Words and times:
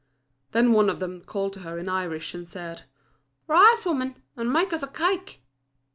Then 0.51 0.71
one 0.71 0.89
of 0.89 0.99
them 0.99 1.23
called 1.23 1.53
to 1.53 1.59
her 1.59 1.77
in 1.77 1.87
Irish, 1.87 2.33
and 2.33 2.49
said 2.49 2.85
"Rise, 3.45 3.85
woman, 3.85 4.19
and 4.35 4.51
make 4.51 4.73
us 4.73 4.81
a 4.81 4.87
cake." 4.87 5.43